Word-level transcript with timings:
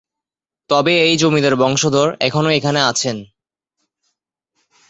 তবে 0.69 0.93
এই 1.05 1.15
জমিদার 1.17 1.55
বংশধর 1.55 2.07
এখনো 2.19 2.49
এখানে 2.49 2.79
আছেন। 2.81 3.17